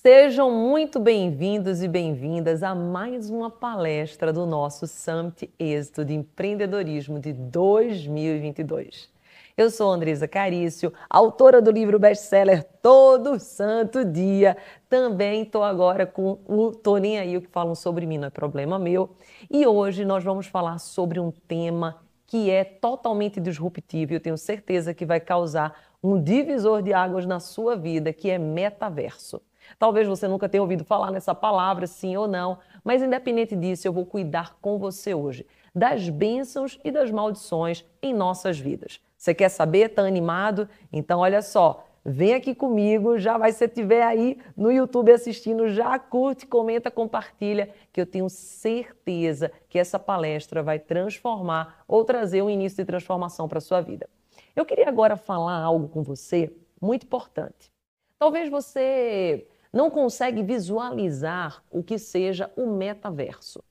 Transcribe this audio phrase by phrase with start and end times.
[0.00, 7.18] Sejam muito bem-vindos e bem-vindas a mais uma palestra do nosso Summit Êxito de Empreendedorismo
[7.18, 9.10] de 2022.
[9.56, 14.56] Eu sou Andresa Carício, autora do livro best-seller Todo Santo Dia.
[14.88, 18.78] Também estou agora com o Nem Aí, o que falam sobre mim, não é problema
[18.78, 19.10] meu.
[19.50, 24.38] E hoje nós vamos falar sobre um tema que é totalmente disruptivo e eu tenho
[24.38, 29.42] certeza que vai causar um divisor de águas na sua vida, que é metaverso.
[29.78, 33.92] Talvez você nunca tenha ouvido falar nessa palavra, sim ou não, mas independente disso, eu
[33.92, 35.44] vou cuidar com você hoje
[35.74, 39.00] das bênçãos e das maldições em nossas vidas.
[39.16, 39.90] Você quer saber?
[39.90, 40.68] Está animado?
[40.92, 45.98] Então, olha só, vem aqui comigo, já vai, se estiver aí no YouTube assistindo, já
[45.98, 52.50] curte, comenta, compartilha, que eu tenho certeza que essa palestra vai transformar ou trazer um
[52.50, 54.08] início de transformação para sua vida.
[54.54, 57.72] Eu queria agora falar algo com você muito importante.
[58.18, 63.62] Talvez você não consegue visualizar o que seja o metaverso.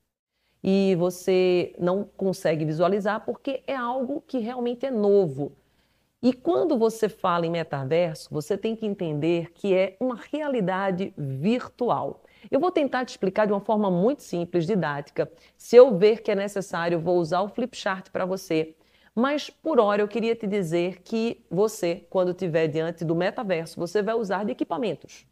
[0.64, 5.56] E você não consegue visualizar porque é algo que realmente é novo.
[6.22, 12.24] E quando você fala em metaverso, você tem que entender que é uma realidade virtual.
[12.50, 15.32] Eu vou tentar te explicar de uma forma muito simples, didática.
[15.56, 18.76] Se eu ver que é necessário, vou usar o flipchart para você.
[19.14, 24.02] Mas por hora eu queria te dizer que você, quando estiver diante do metaverso, você
[24.02, 25.26] vai usar de equipamentos.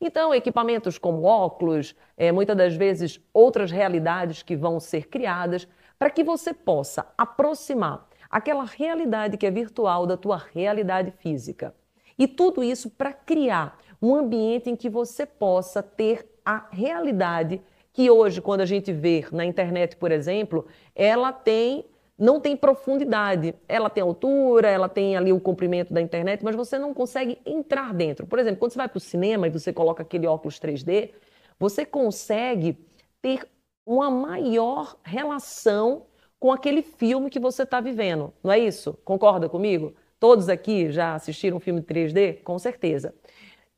[0.00, 6.08] Então, equipamentos como óculos, é, muitas das vezes outras realidades que vão ser criadas para
[6.08, 11.74] que você possa aproximar aquela realidade que é virtual da tua realidade física.
[12.18, 17.60] E tudo isso para criar um ambiente em que você possa ter a realidade
[17.92, 21.84] que hoje, quando a gente vê na internet, por exemplo, ela tem
[22.20, 23.54] não tem profundidade.
[23.66, 27.94] Ela tem altura, ela tem ali o comprimento da internet, mas você não consegue entrar
[27.94, 28.26] dentro.
[28.26, 31.12] Por exemplo, quando você vai para o cinema e você coloca aquele óculos 3D,
[31.58, 32.78] você consegue
[33.22, 33.48] ter
[33.86, 36.06] uma maior relação
[36.38, 38.32] com aquele filme que você está vivendo.
[38.44, 38.98] Não é isso?
[39.02, 39.94] Concorda comigo?
[40.18, 42.42] Todos aqui já assistiram um filme 3D?
[42.42, 43.14] Com certeza.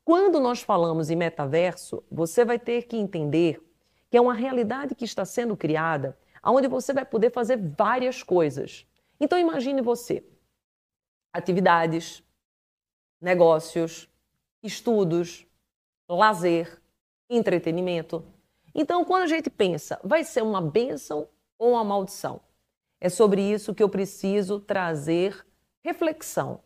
[0.03, 3.61] Quando nós falamos em metaverso, você vai ter que entender
[4.11, 6.17] que é uma realidade que está sendo criada
[6.51, 8.85] onde você vai poder fazer várias coisas.
[9.19, 10.25] Então imagine você,
[11.31, 12.23] atividades,
[13.21, 14.09] negócios,
[14.61, 15.47] estudos,
[16.09, 16.81] lazer,
[17.29, 18.25] entretenimento.
[18.75, 22.41] Então, quando a gente pensa, vai ser uma bênção ou uma maldição?
[22.99, 25.45] É sobre isso que eu preciso trazer
[25.83, 26.61] reflexão.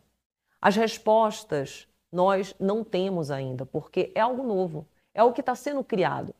[0.60, 5.84] As respostas nós não temos ainda, porque é algo novo, é o que está sendo
[5.84, 6.34] criado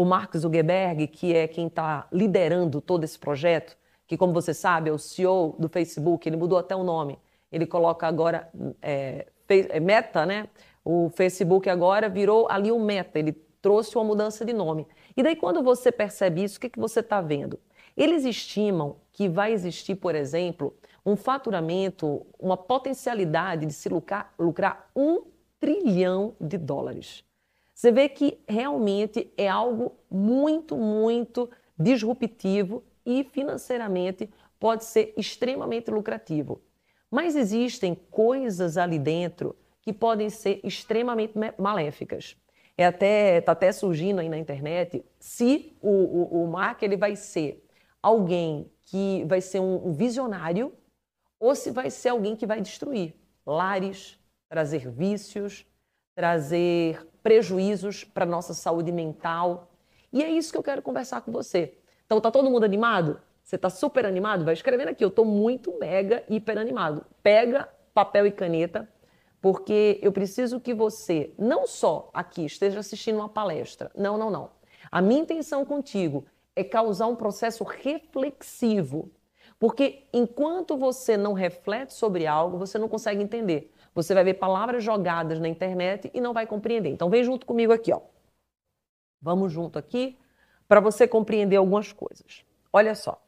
[0.00, 4.88] o Mark Zuckerberg, que é quem está liderando todo esse projeto, que, como você sabe,
[4.88, 7.18] é o CEO do Facebook, ele mudou até o nome.
[7.52, 8.48] Ele coloca agora
[8.80, 10.48] é, é, Meta, né?
[10.82, 14.86] O Facebook agora virou ali o Meta, ele trouxe uma mudança de nome.
[15.14, 17.60] E daí, quando você percebe isso, o que, que você está vendo?
[17.94, 20.74] Eles estimam que vai existir, por exemplo,
[21.04, 25.24] um faturamento, uma potencialidade de se lucrar, lucrar um
[25.58, 27.22] trilhão de dólares.
[27.80, 31.48] Você vê que realmente é algo muito, muito
[31.78, 36.60] disruptivo e financeiramente pode ser extremamente lucrativo.
[37.10, 42.36] Mas existem coisas ali dentro que podem ser extremamente maléficas.
[42.76, 47.16] É até está até surgindo aí na internet se o, o, o Mark ele vai
[47.16, 47.66] ser
[48.02, 50.70] alguém que vai ser um visionário
[51.38, 53.14] ou se vai ser alguém que vai destruir
[53.46, 54.18] lares,
[54.50, 55.64] trazer vícios,
[56.14, 59.70] trazer prejuízos para a nossa saúde mental.
[60.12, 61.78] E é isso que eu quero conversar com você.
[62.06, 63.20] Então, tá todo mundo animado?
[63.42, 64.44] Você está super animado?
[64.44, 65.04] Vai escrevendo aqui.
[65.04, 67.04] Eu estou muito mega hiper animado.
[67.22, 68.88] Pega papel e caneta,
[69.40, 73.90] porque eu preciso que você não só aqui esteja assistindo uma palestra.
[73.94, 74.50] Não, não, não.
[74.90, 76.24] A minha intenção contigo
[76.54, 79.10] é causar um processo reflexivo.
[79.58, 83.72] Porque enquanto você não reflete sobre algo, você não consegue entender.
[83.94, 86.90] Você vai ver palavras jogadas na internet e não vai compreender.
[86.90, 88.00] Então vem junto comigo aqui, ó.
[89.20, 90.18] Vamos junto aqui
[90.66, 92.44] para você compreender algumas coisas.
[92.72, 93.20] Olha só.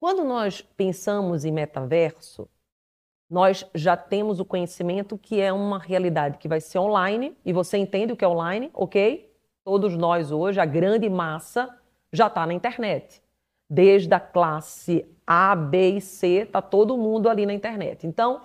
[0.00, 2.48] Quando nós pensamos em metaverso,
[3.28, 7.76] nós já temos o conhecimento que é uma realidade que vai ser online, e você
[7.76, 9.30] entende o que é online, ok?
[9.64, 11.78] Todos nós hoje, a grande massa,
[12.10, 13.22] já está na internet.
[13.68, 18.06] Desde a classe A, B e C, está todo mundo ali na internet.
[18.06, 18.40] Então,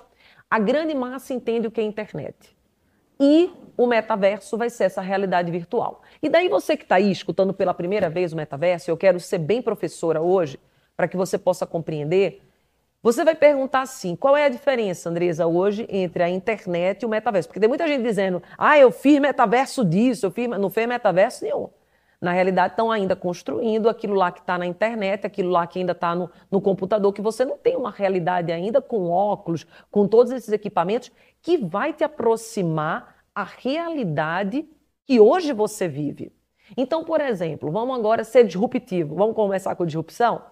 [0.54, 2.56] a grande massa entende o que é internet.
[3.20, 6.04] E o metaverso vai ser essa realidade virtual.
[6.22, 9.40] E daí você que está aí escutando pela primeira vez o metaverso, eu quero ser
[9.40, 10.60] bem professora hoje,
[10.96, 12.44] para que você possa compreender.
[13.02, 17.10] Você vai perguntar assim: qual é a diferença, Andresa, hoje entre a internet e o
[17.10, 17.50] metaverso?
[17.50, 20.48] Porque tem muita gente dizendo, ah, eu fiz metaverso disso, eu fiz.
[20.48, 21.68] Não fez metaverso nenhum.
[22.24, 25.92] Na realidade, estão ainda construindo aquilo lá que está na internet, aquilo lá que ainda
[25.92, 30.32] está no, no computador, que você não tem uma realidade ainda com óculos, com todos
[30.32, 31.12] esses equipamentos,
[31.42, 34.66] que vai te aproximar a realidade
[35.06, 36.32] que hoje você vive.
[36.78, 39.16] Então, por exemplo, vamos agora ser disruptivo.
[39.16, 40.44] Vamos começar com disrupção?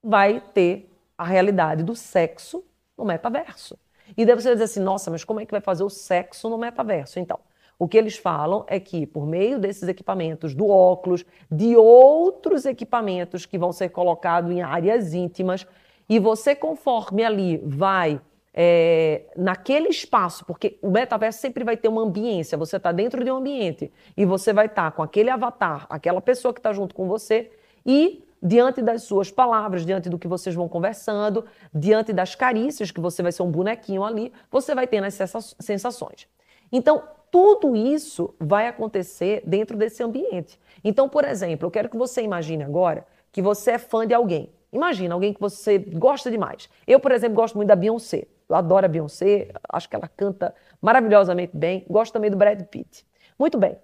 [0.00, 2.64] Vai ter a realidade do sexo
[2.96, 3.76] no metaverso.
[4.16, 6.48] E daí você vai dizer assim, nossa, mas como é que vai fazer o sexo
[6.48, 7.18] no metaverso?
[7.18, 7.40] Então,
[7.80, 13.46] o que eles falam é que, por meio desses equipamentos, do óculos, de outros equipamentos
[13.46, 15.66] que vão ser colocados em áreas íntimas,
[16.06, 18.20] e você, conforme ali vai
[18.52, 23.30] é, naquele espaço, porque o metaverso sempre vai ter uma ambiência, você está dentro de
[23.30, 26.94] um ambiente e você vai estar tá com aquele avatar, aquela pessoa que está junto
[26.94, 27.50] com você,
[27.86, 33.00] e diante das suas palavras, diante do que vocês vão conversando, diante das carícias, que
[33.00, 35.14] você vai ser um bonequinho ali, você vai tendo as
[35.60, 36.28] sensações.
[36.70, 40.58] Então, tudo isso vai acontecer dentro desse ambiente.
[40.82, 44.50] Então, por exemplo, eu quero que você imagine agora que você é fã de alguém.
[44.72, 46.68] Imagina alguém que você gosta demais.
[46.86, 48.26] Eu, por exemplo, gosto muito da Beyoncé.
[48.48, 51.84] Eu adoro a Beyoncé, acho que ela canta maravilhosamente bem.
[51.88, 53.06] Gosto também do Brad Pitt.
[53.38, 53.76] Muito bem.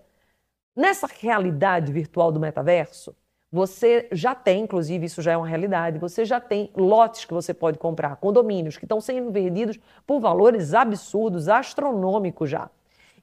[0.74, 3.14] Nessa realidade virtual do metaverso,
[3.50, 7.54] você já tem, inclusive isso já é uma realidade, você já tem lotes que você
[7.54, 12.68] pode comprar, condomínios que estão sendo vendidos por valores absurdos, astronômicos já.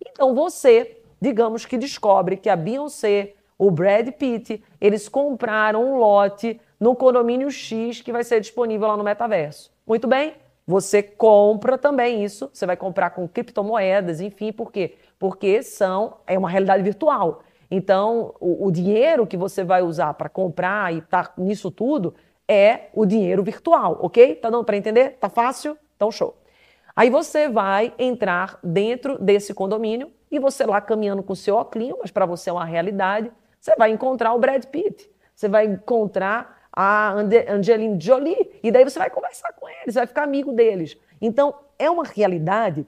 [0.05, 6.59] Então você, digamos que descobre que a Beyoncé, o Brad Pitt, eles compraram um lote
[6.79, 9.71] no condomínio X que vai ser disponível lá no metaverso.
[9.85, 10.35] Muito bem?
[10.65, 14.95] Você compra também isso, você vai comprar com criptomoedas, enfim, por quê?
[15.19, 17.41] Porque são é uma realidade virtual.
[17.69, 22.13] Então, o, o dinheiro que você vai usar para comprar e tá nisso tudo
[22.47, 24.35] é o dinheiro virtual, ok?
[24.35, 25.17] Tá dando para entender?
[25.19, 25.77] Tá fácil?
[25.95, 26.35] Então, show.
[26.95, 31.93] Aí você vai entrar dentro desse condomínio e você lá caminhando com o seu óculos,
[31.99, 36.67] mas para você é uma realidade, você vai encontrar o Brad Pitt, você vai encontrar
[36.71, 37.13] a
[37.49, 40.97] Angelina Jolie, e daí você vai conversar com eles, vai ficar amigo deles.
[41.21, 42.85] Então, é uma realidade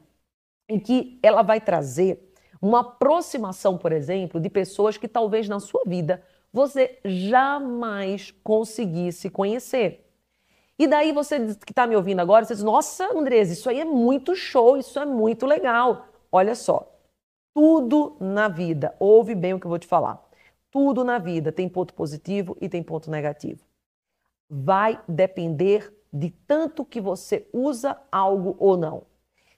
[0.67, 2.31] em que ela vai trazer
[2.61, 10.04] uma aproximação, por exemplo, de pessoas que talvez na sua vida você jamais conseguisse conhecer.
[10.77, 13.85] E daí você que está me ouvindo agora, você diz, nossa, Andresa, isso aí é
[13.85, 16.07] muito show, isso é muito legal.
[16.31, 16.91] Olha só,
[17.53, 20.21] tudo na vida, ouve bem o que eu vou te falar.
[20.69, 23.63] Tudo na vida tem ponto positivo e tem ponto negativo.
[24.49, 29.03] Vai depender de tanto que você usa algo ou não.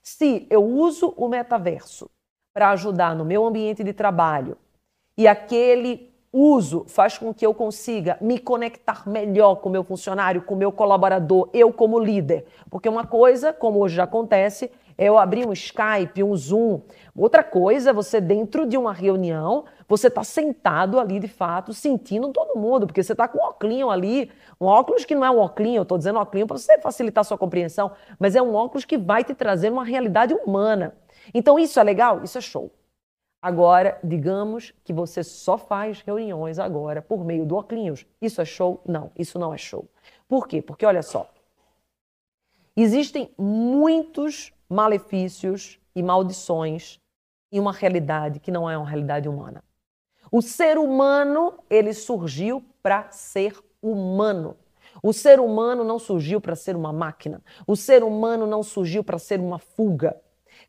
[0.00, 2.08] Se eu uso o metaverso
[2.54, 4.56] para ajudar no meu ambiente de trabalho
[5.16, 10.42] e aquele uso faz com que eu consiga me conectar melhor com o meu funcionário,
[10.42, 12.44] com o meu colaborador, eu como líder.
[12.70, 16.80] Porque uma coisa, como hoje já acontece, é eu abrir um Skype, um Zoom.
[17.16, 22.58] Outra coisa, você dentro de uma reunião, você está sentado ali de fato, sentindo todo
[22.58, 24.30] mundo, porque você está com um óculos ali,
[24.60, 27.24] um óculos que não é um óculos, eu estou dizendo óculos para você facilitar a
[27.24, 30.94] sua compreensão, mas é um óculos que vai te trazer uma realidade humana.
[31.32, 32.24] Então isso é legal?
[32.24, 32.72] Isso é show.
[33.40, 38.04] Agora, digamos que você só faz reuniões agora por meio do Oclinhos.
[38.20, 38.80] Isso é show?
[38.84, 39.88] Não, isso não é show.
[40.28, 40.60] Por quê?
[40.60, 41.30] Porque olha só.
[42.76, 47.00] Existem muitos malefícios e maldições
[47.50, 49.62] em uma realidade que não é uma realidade humana.
[50.30, 54.56] O ser humano, ele surgiu para ser humano.
[55.02, 57.40] O ser humano não surgiu para ser uma máquina.
[57.66, 60.20] O ser humano não surgiu para ser uma fuga.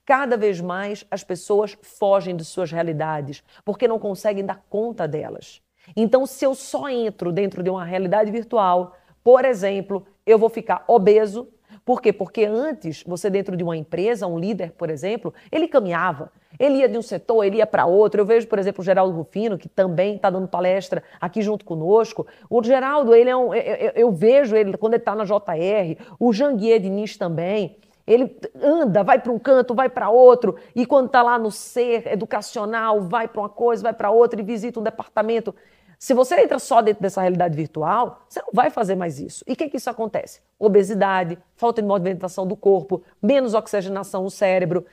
[0.05, 5.61] Cada vez mais as pessoas fogem de suas realidades porque não conseguem dar conta delas.
[5.95, 10.83] Então, se eu só entro dentro de uma realidade virtual, por exemplo, eu vou ficar
[10.87, 11.47] obeso.
[11.85, 12.13] Por quê?
[12.13, 16.31] Porque antes, você dentro de uma empresa, um líder, por exemplo, ele caminhava.
[16.59, 18.21] Ele ia de um setor, ele ia para outro.
[18.21, 22.27] Eu vejo, por exemplo, o Geraldo Rufino, que também está dando palestra aqui junto conosco.
[22.49, 25.97] O Geraldo, ele é um, eu, eu, vejo ele quando ele está na JR.
[26.19, 27.77] O Janguier Diniz também.
[28.09, 32.11] Ele anda, vai para um canto, vai para outro, e quando está lá no ser
[32.11, 35.53] educacional, vai para uma coisa, vai para outra e visita um departamento
[36.01, 39.43] Se você entra só dentro dessa realidade virtual, você não vai fazer mais isso.
[39.45, 40.39] E o que, que isso acontece?
[40.57, 44.85] Obesidade, falta de movimentação do corpo, menos oxigenação no cérebro,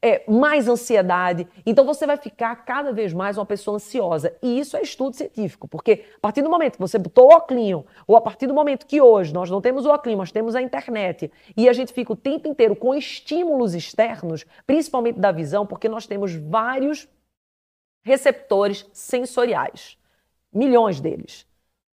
[0.00, 1.48] é, mais ansiedade.
[1.66, 4.36] Então você vai ficar cada vez mais uma pessoa ansiosa.
[4.40, 7.84] E isso é estudo científico, porque a partir do momento que você botou o óculos,
[8.06, 10.62] ou a partir do momento que hoje nós não temos o óculos, nós temos a
[10.62, 15.88] internet, e a gente fica o tempo inteiro com estímulos externos, principalmente da visão, porque
[15.88, 17.08] nós temos vários
[18.04, 20.00] receptores sensoriais
[20.52, 21.46] milhões deles.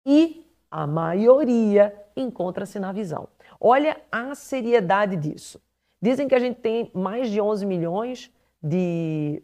[0.06, 3.28] E a maioria encontra-se na visão.
[3.60, 5.62] Olha a seriedade disso.
[6.02, 8.32] Dizem que a gente tem mais de 11 milhões
[8.62, 9.42] de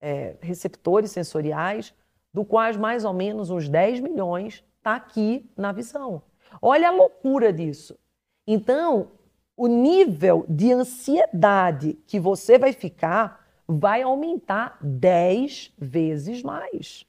[0.00, 1.94] é, receptores sensoriais,
[2.32, 6.22] do quais mais ou menos uns 10 milhões está aqui na visão.
[6.62, 7.98] Olha a loucura disso.
[8.46, 9.10] Então,
[9.56, 17.07] o nível de ansiedade que você vai ficar vai aumentar 10 vezes mais.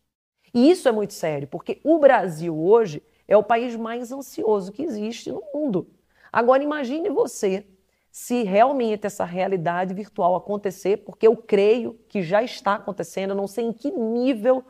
[0.53, 4.83] E isso é muito sério, porque o Brasil hoje é o país mais ansioso que
[4.83, 5.87] existe no mundo.
[6.31, 7.65] Agora imagine você
[8.11, 13.47] se realmente essa realidade virtual acontecer, porque eu creio que já está acontecendo, eu não
[13.47, 14.63] sei em que nível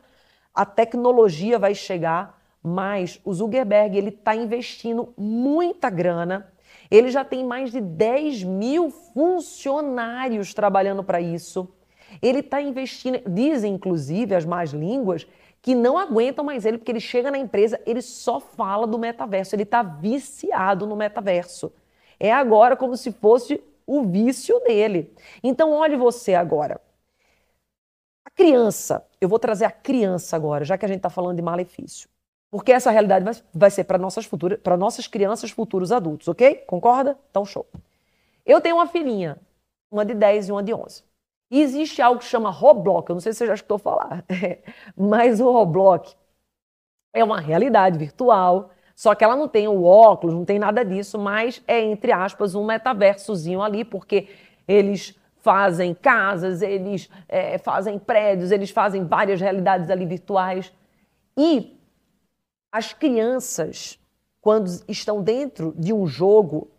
[0.54, 6.52] a tecnologia vai chegar, mas o Zuckerberg ele está investindo muita grana.
[6.92, 11.74] Ele já tem mais de 10 mil funcionários trabalhando para isso.
[12.22, 15.26] Ele está investindo, dizem inclusive as más línguas,
[15.62, 19.56] que não aguentam mais ele, porque ele chega na empresa, ele só fala do metaverso,
[19.56, 21.72] ele está viciado no metaverso.
[22.20, 25.14] É agora como se fosse o vício dele.
[25.44, 26.80] Então, olhe você agora.
[28.24, 31.42] A criança, eu vou trazer a criança agora, já que a gente está falando de
[31.42, 32.08] malefício.
[32.52, 36.56] Porque essa realidade vai, vai ser para nossas futuras, para nossas crianças, futuros adultos, ok?
[36.68, 37.18] Concorda?
[37.30, 37.66] Então, show.
[38.46, 39.38] Eu tenho uma filhinha,
[39.92, 41.04] uma de 10 e uma de 11.
[41.50, 44.24] E existe algo que chama Roblox, eu não sei se você já escutou falar,
[44.96, 46.16] mas o Roblox
[47.14, 51.18] é uma realidade virtual, só que ela não tem o óculos, não tem nada disso,
[51.18, 54.28] mas é, entre aspas, um metaversozinho ali, porque
[54.68, 60.72] eles fazem casas, eles é, fazem prédios, eles fazem várias realidades ali virtuais.
[61.38, 61.80] E
[62.72, 63.98] as crianças,
[64.42, 66.70] quando estão dentro de um jogo,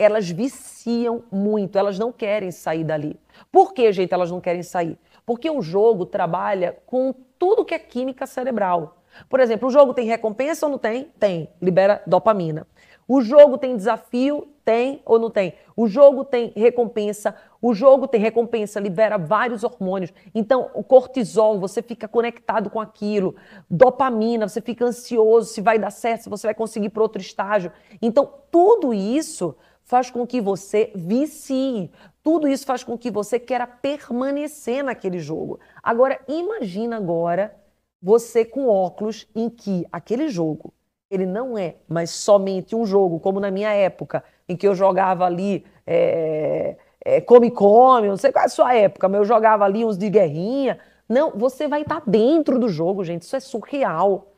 [0.00, 3.20] elas viciam muito, elas não querem sair dali.
[3.52, 4.98] Por que, gente, elas não querem sair?
[5.26, 8.96] Porque o jogo trabalha com tudo que é química cerebral.
[9.28, 11.12] Por exemplo, o jogo tem recompensa ou não tem?
[11.18, 12.66] Tem, libera dopamina.
[13.06, 14.48] O jogo tem desafio?
[14.64, 15.54] Tem ou não tem?
[15.76, 20.12] O jogo tem recompensa, o jogo tem recompensa, libera vários hormônios.
[20.34, 23.34] Então, o cortisol, você fica conectado com aquilo.
[23.68, 27.72] Dopamina, você fica ansioso se vai dar certo, se você vai conseguir para outro estágio.
[28.00, 29.56] Então, tudo isso
[29.90, 31.90] faz com que você vicie.
[32.22, 35.58] Tudo isso faz com que você queira permanecer naquele jogo.
[35.82, 37.52] Agora, imagina agora
[38.00, 40.72] você com óculos em que aquele jogo,
[41.10, 45.24] ele não é mais somente um jogo, como na minha época, em que eu jogava
[45.24, 49.64] ali é, é, Come Come, não sei qual é a sua época, mas eu jogava
[49.64, 50.78] ali uns de guerrinha.
[51.08, 53.22] Não, você vai estar dentro do jogo, gente.
[53.22, 54.28] Isso é surreal.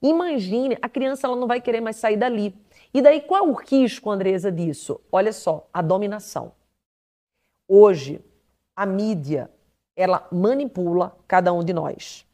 [0.00, 2.54] Imagine, a criança ela não vai querer mais sair dali.
[2.94, 5.00] E daí qual o risco, Andresa, disso?
[5.10, 6.52] Olha só, a dominação.
[7.66, 8.22] Hoje,
[8.76, 9.50] a mídia,
[9.96, 12.26] ela manipula cada um de nós.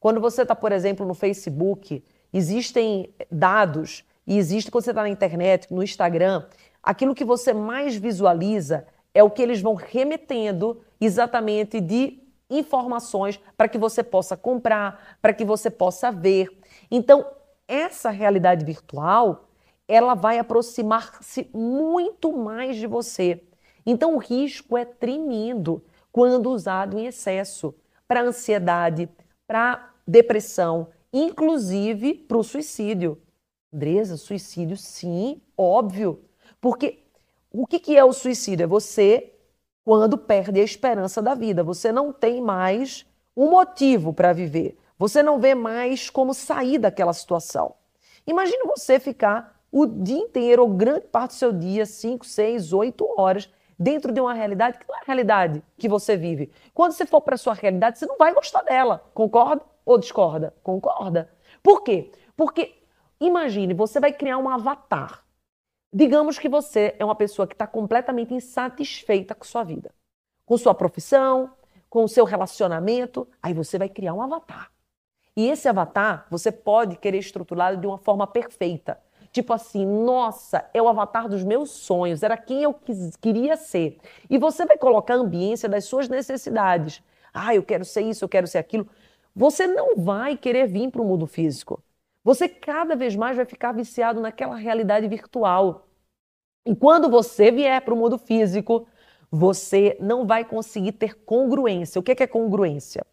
[0.00, 5.08] Quando você está, por exemplo, no Facebook, existem dados, e existe quando você está na
[5.08, 6.44] internet, no Instagram,
[6.82, 13.68] aquilo que você mais visualiza é o que eles vão remetendo exatamente de informações para
[13.68, 16.48] que você possa comprar, para que você possa ver.
[16.90, 17.26] Então,
[17.66, 19.47] essa realidade virtual,
[19.88, 23.42] ela vai aproximar-se muito mais de você.
[23.86, 27.74] Então o risco é tremendo quando usado em excesso
[28.06, 29.08] para ansiedade,
[29.46, 33.20] para depressão, inclusive para o suicídio.
[33.72, 36.22] Andresa, suicídio sim, óbvio.
[36.60, 37.04] Porque
[37.50, 38.64] o que, que é o suicídio?
[38.64, 39.32] É você
[39.84, 41.64] quando perde a esperança da vida.
[41.64, 44.76] Você não tem mais um motivo para viver.
[44.98, 47.74] Você não vê mais como sair daquela situação.
[48.26, 53.14] Imagine você ficar o dia inteiro, ou grande parte do seu dia, 5, 6, 8
[53.18, 56.50] horas, dentro de uma realidade que não é a realidade que você vive.
[56.74, 59.04] Quando você for para a sua realidade, você não vai gostar dela.
[59.14, 60.54] Concorda ou discorda?
[60.62, 61.30] Concorda.
[61.62, 62.10] Por quê?
[62.36, 62.82] Porque
[63.20, 65.24] imagine, você vai criar um avatar.
[65.92, 69.94] Digamos que você é uma pessoa que está completamente insatisfeita com sua vida,
[70.44, 71.50] com sua profissão,
[71.88, 73.26] com o seu relacionamento.
[73.42, 74.70] Aí você vai criar um avatar.
[75.34, 79.00] E esse avatar você pode querer estruturado de uma forma perfeita.
[79.38, 83.98] Tipo assim, nossa, é o avatar dos meus sonhos, era quem eu quis, queria ser.
[84.28, 87.00] E você vai colocar a ambiência das suas necessidades.
[87.32, 88.88] Ah, eu quero ser isso, eu quero ser aquilo.
[89.36, 91.80] Você não vai querer vir para o mundo físico.
[92.24, 95.86] você cada vez mais vai ficar viciado naquela realidade virtual.
[96.66, 98.88] E quando você vier para o mundo físico,
[99.30, 102.00] você não vai conseguir ter congruência.
[102.00, 103.06] O que é congruência?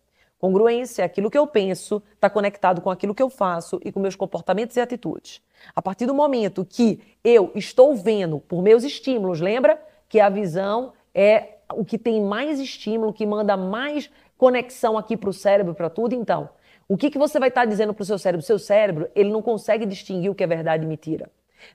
[0.46, 4.00] Congruência é aquilo que eu penso, está conectado com aquilo que eu faço e com
[4.00, 5.42] meus comportamentos e atitudes.
[5.76, 10.94] A partir do momento que eu estou vendo por meus estímulos, lembra que a visão
[11.16, 15.90] é o que tem mais estímulo, que manda mais conexão aqui para o cérebro, para
[15.90, 16.14] tudo.
[16.14, 16.48] Então,
[16.88, 18.46] o que, que você vai estar tá dizendo para o seu cérebro?
[18.46, 21.28] Seu cérebro, ele não consegue distinguir o que é verdade e mentira.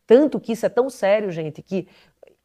[0.07, 1.89] Tanto que isso é tão sério, gente, que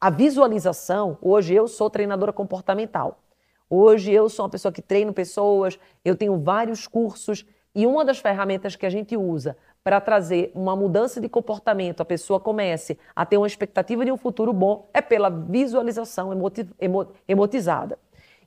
[0.00, 3.20] a visualização, hoje eu sou treinadora comportamental.
[3.68, 7.44] Hoje eu sou uma pessoa que treino pessoas, eu tenho vários cursos
[7.74, 12.04] e uma das ferramentas que a gente usa para trazer uma mudança de comportamento, a
[12.04, 17.08] pessoa comece a ter uma expectativa de um futuro bom, é pela visualização emoti emo
[17.28, 17.98] emotizada.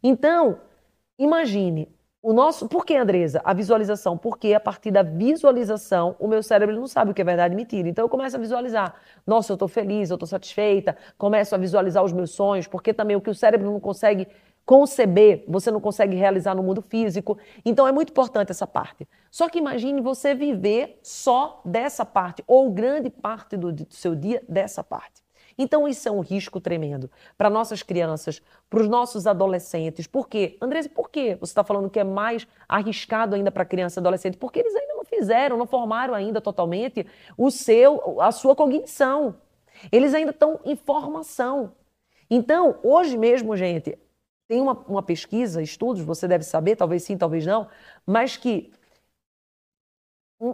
[0.02, 0.60] Então,
[1.18, 1.88] imagine
[2.22, 3.40] o nosso, por que, Andresa?
[3.46, 4.18] A visualização.
[4.18, 7.56] Porque a partir da visualização, o meu cérebro não sabe o que é verdade e
[7.56, 7.88] mentira.
[7.88, 8.94] Então eu começo a visualizar.
[9.26, 10.98] Nossa, eu estou feliz, eu estou satisfeita.
[11.18, 14.28] Começo a visualizar os meus sonhos, porque também o que o cérebro não consegue
[14.70, 17.40] conceber, você não consegue realizar no mundo físico.
[17.66, 19.08] Então é muito importante essa parte.
[19.32, 24.44] Só que imagine você viver só dessa parte, ou grande parte do, do seu dia
[24.48, 25.24] dessa parte.
[25.58, 30.06] Então, isso é um risco tremendo para nossas crianças, para os nossos adolescentes.
[30.06, 30.56] Por quê?
[30.62, 34.38] Andrés, por que você está falando que é mais arriscado ainda para criança e adolescente?
[34.38, 39.36] Porque eles ainda não fizeram, não formaram ainda totalmente o seu, a sua cognição.
[39.92, 41.74] Eles ainda estão em formação.
[42.30, 43.98] Então, hoje mesmo, gente,
[44.50, 47.70] tem uma, uma pesquisa, estudos, você deve saber, talvez sim, talvez não,
[48.06, 48.74] mas que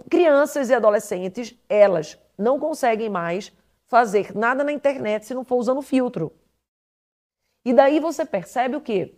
[0.09, 3.51] crianças e adolescentes, elas não conseguem mais
[3.87, 6.31] fazer nada na internet se não for usando filtro.
[7.63, 9.15] E daí você percebe o quê?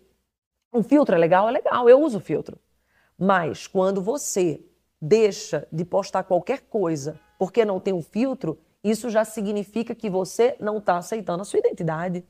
[0.73, 1.49] Um filtro é legal?
[1.49, 2.59] É legal, eu uso filtro.
[3.17, 4.63] Mas quando você
[5.01, 10.55] deixa de postar qualquer coisa porque não tem um filtro, isso já significa que você
[10.59, 12.25] não está aceitando a sua identidade.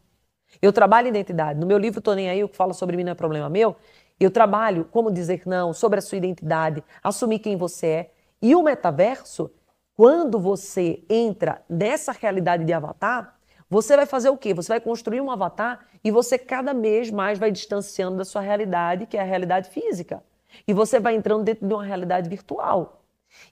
[0.62, 1.60] Eu trabalho identidade.
[1.60, 3.76] No meu livro Tô Nem Aí, o que fala sobre mim não é problema meu.
[4.20, 8.12] Eu trabalho como dizer não, sobre a sua identidade, assumir quem você é.
[8.42, 9.52] E o metaverso
[9.98, 13.36] quando você entra nessa realidade de avatar,
[13.68, 14.54] você vai fazer o quê?
[14.54, 19.08] Você vai construir um avatar e você cada vez mais vai distanciando da sua realidade,
[19.08, 20.24] que é a realidade física.
[20.68, 23.02] E você vai entrando dentro de uma realidade virtual.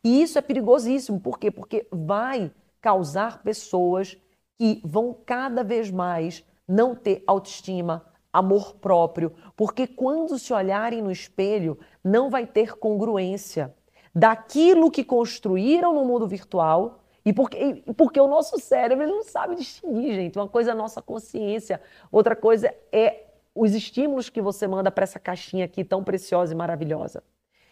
[0.04, 1.20] E isso é perigosíssimo.
[1.20, 1.50] Por quê?
[1.50, 4.16] Porque vai causar pessoas
[4.56, 11.12] que vão cada vez mais não ter autoestima, amor próprio, porque quando se olharem no
[11.12, 13.74] espelho, não vai ter congruência
[14.14, 20.14] daquilo que construíram no mundo virtual e porque, porque o nosso cérebro não sabe distinguir,
[20.14, 20.38] gente.
[20.38, 25.04] Uma coisa é a nossa consciência, outra coisa é os estímulos que você manda para
[25.04, 27.24] essa caixinha aqui tão preciosa e maravilhosa.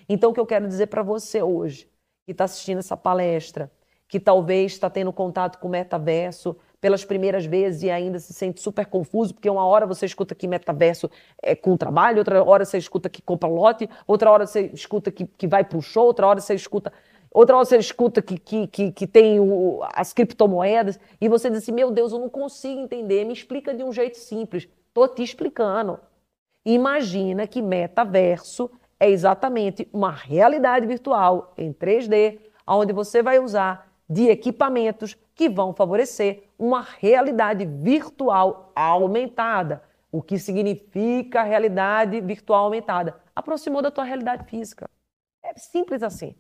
[0.07, 1.89] Então, o que eu quero dizer para você hoje,
[2.25, 3.71] que está assistindo essa palestra,
[4.07, 8.59] que talvez está tendo contato com o metaverso, pelas primeiras vezes e ainda se sente
[8.59, 11.09] super confuso, porque uma hora você escuta que metaverso
[11.41, 15.25] é com trabalho, outra hora você escuta que compra lote, outra hora você escuta que,
[15.25, 16.91] que vai para o show, outra hora você escuta.
[17.31, 21.59] Outra hora você escuta que, que, que, que tem o, as criptomoedas e você diz
[21.59, 24.67] assim: Meu Deus, eu não consigo entender, me explica de um jeito simples.
[24.89, 25.97] Estou te explicando.
[26.65, 28.69] Imagina que metaverso
[28.99, 35.73] é exatamente uma realidade virtual em 3D, onde você vai usar de equipamentos que vão
[35.73, 39.83] favorecer uma realidade virtual aumentada.
[40.09, 43.19] O que significa realidade virtual aumentada?
[43.35, 44.89] Aproximou da tua realidade física.
[45.43, 46.35] É simples assim.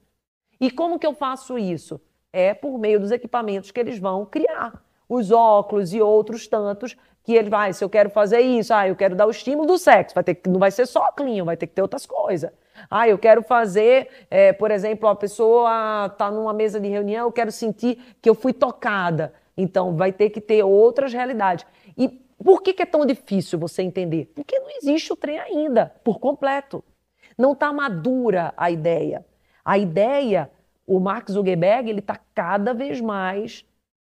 [0.61, 1.99] E como que eu faço isso?
[2.31, 4.81] É por meio dos equipamentos que eles vão criar.
[5.09, 8.95] Os óculos e outros tantos que ele vai, se eu quero fazer isso, ah, eu
[8.95, 11.55] quero dar o estímulo do sexo, vai ter que, não vai ser só clean, vai
[11.55, 12.51] ter que ter outras coisas.
[12.89, 17.31] Ah, eu quero fazer, é, por exemplo, a pessoa está numa mesa de reunião, eu
[17.31, 19.33] quero sentir que eu fui tocada.
[19.55, 21.65] Então, vai ter que ter outras realidades.
[21.97, 22.09] E
[22.43, 24.31] por que, que é tão difícil você entender?
[24.35, 26.83] Porque não existe o trem ainda, por completo.
[27.37, 29.25] Não está madura a ideia.
[29.63, 30.51] A ideia,
[30.85, 33.65] o Mark Zuckerberg, ele está cada vez mais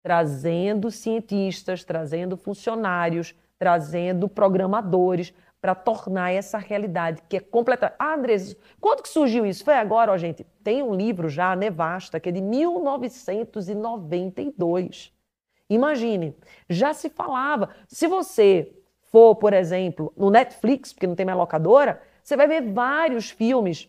[0.03, 7.94] trazendo cientistas, trazendo funcionários, trazendo programadores para tornar essa realidade que é completa.
[7.98, 9.64] Ah, Andres, quando que surgiu isso?
[9.64, 10.46] Foi agora, ó, gente.
[10.64, 15.12] Tem um livro já, Nevasta, que é de 1992.
[15.70, 16.37] Imagine,
[16.68, 17.70] já se falava.
[17.87, 22.72] Se você for, por exemplo, no Netflix, porque não tem mais locadora, você vai ver
[22.72, 23.88] vários filmes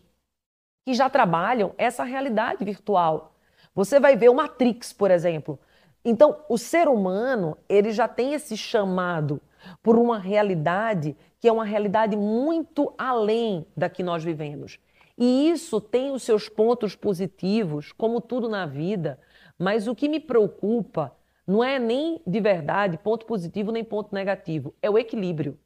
[0.86, 3.34] que já trabalham essa realidade virtual.
[3.74, 5.58] Você vai ver o Matrix, por exemplo.
[6.04, 9.40] Então, o ser humano, ele já tem esse chamado
[9.82, 14.78] por uma realidade que é uma realidade muito além da que nós vivemos.
[15.18, 19.18] E isso tem os seus pontos positivos, como tudo na vida,
[19.58, 21.12] mas o que me preocupa
[21.46, 25.58] não é nem de verdade ponto positivo nem ponto negativo, é o equilíbrio.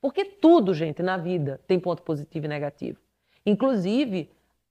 [0.00, 2.98] Porque tudo, gente, na vida tem ponto positivo e negativo.
[3.46, 4.30] Inclusive,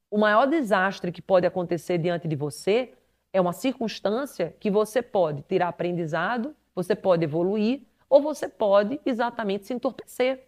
[0.10, 2.94] o maior desastre que pode acontecer diante de você
[3.34, 9.66] é uma circunstância que você pode tirar aprendizado, você pode evoluir ou você pode exatamente
[9.66, 10.44] se entorpecer.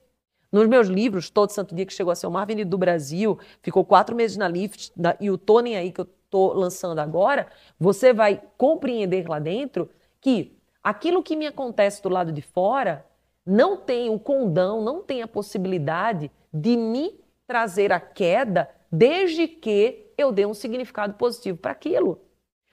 [0.51, 3.83] Nos meus livros, Todo Santo Dia que chegou a ser o mais do Brasil, ficou
[3.83, 7.47] quatro meses na Lift, na, e o Tony aí que eu estou lançando agora,
[7.79, 13.05] você vai compreender lá dentro que aquilo que me acontece do lado de fora
[13.45, 20.11] não tem o condão, não tem a possibilidade de me trazer a queda desde que
[20.17, 22.21] eu dê um significado positivo para aquilo.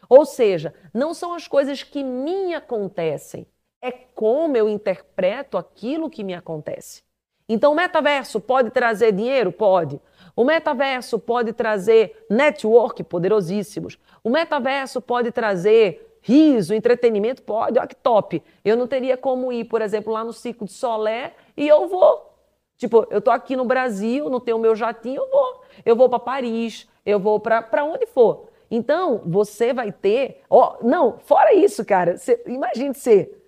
[0.08, 3.46] Ou seja, não são as coisas que me acontecem,
[3.80, 7.02] é como eu interpreto aquilo que me acontece.
[7.48, 9.50] Então, o metaverso pode trazer dinheiro?
[9.52, 10.00] Pode.
[10.34, 13.98] O metaverso pode trazer network poderosíssimos.
[14.24, 17.42] O metaverso pode trazer riso, entretenimento?
[17.42, 17.78] Pode.
[17.78, 18.42] Olha que top.
[18.64, 22.32] Eu não teria como ir, por exemplo, lá no Circo de Solé e eu vou.
[22.78, 25.62] Tipo, eu tô aqui no Brasil, não tenho meu jatinho, eu vou.
[25.84, 28.48] Eu vou para Paris, eu vou para onde for.
[28.70, 30.42] Então, você vai ter.
[30.48, 32.16] Oh, não, fora isso, cara.
[32.16, 33.46] Cê, imagine ser.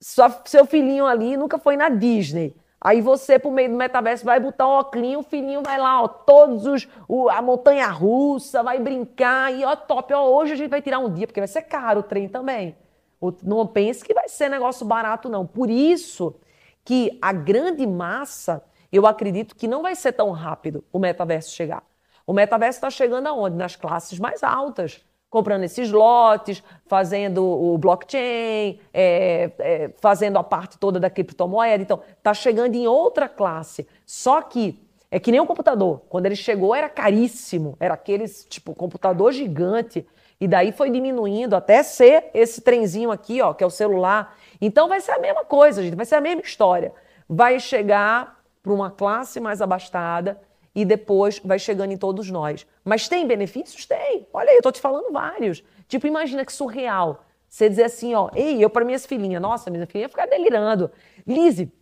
[0.00, 2.54] seu filhinho ali nunca foi na Disney.
[2.82, 6.08] Aí você, por meio do metaverso, vai botar um óculos, o filhinho vai lá, ó,
[6.08, 6.88] todos os.
[7.06, 10.98] O, a montanha russa, vai brincar, e ó, top, ó, hoje a gente vai tirar
[10.98, 12.74] um dia, porque vai ser caro o trem também.
[13.20, 15.46] O, não pense que vai ser negócio barato, não.
[15.46, 16.34] Por isso
[16.82, 21.82] que a grande massa, eu acredito que não vai ser tão rápido o metaverso chegar.
[22.26, 23.56] O metaverso está chegando aonde?
[23.56, 30.76] Nas classes mais altas, comprando esses lotes, fazendo o blockchain, é, é, fazendo a parte
[30.76, 31.82] toda da criptomoeda.
[31.82, 33.86] Então, está chegando em outra classe.
[34.04, 34.78] Só que
[35.10, 36.02] é que nem um computador.
[36.08, 40.06] Quando ele chegou era caríssimo, era aqueles tipo computador gigante.
[40.40, 44.36] E daí foi diminuindo até ser esse trenzinho aqui, ó, que é o celular.
[44.60, 46.92] Então vai ser a mesma coisa, gente, vai ser a mesma história.
[47.28, 50.40] Vai chegar para uma classe mais abastada
[50.74, 52.66] e depois vai chegando em todos nós.
[52.84, 53.86] Mas tem benefícios?
[53.86, 54.26] Tem.
[54.32, 55.62] Olha aí, eu tô te falando vários.
[55.88, 57.24] Tipo, imagina que surreal.
[57.48, 60.90] Você dizer assim, ó, ei, eu para minhas filhinhas, nossa, minha filhinha ficar delirando.
[61.26, 61.72] Lise,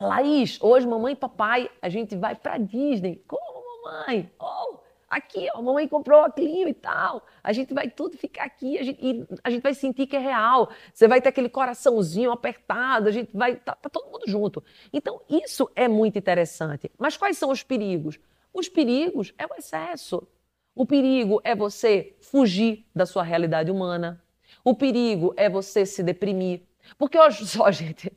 [0.00, 3.22] Laís, hoje mamãe e papai, a gente vai para Disney.
[3.26, 4.30] Como, mamãe?
[4.38, 4.78] Oh,
[5.10, 7.26] aqui, ó, mamãe comprou a Clio e tal.
[7.42, 10.20] A gente vai tudo ficar aqui, a gente, e a gente vai sentir que é
[10.20, 10.70] real.
[10.94, 13.56] Você vai ter aquele coraçãozinho apertado, a gente vai.
[13.56, 14.62] Tá, tá todo mundo junto.
[14.92, 16.90] Então, isso é muito interessante.
[16.96, 18.20] Mas quais são os perigos?
[18.54, 20.26] Os perigos é o excesso.
[20.74, 24.22] O perigo é você fugir da sua realidade humana.
[24.64, 26.62] O perigo é você se deprimir.
[26.96, 28.12] Porque olha só, gente,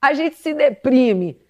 [0.00, 1.40] a gente se deprime